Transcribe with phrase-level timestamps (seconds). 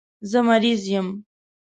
[0.29, 1.07] زه مریض یم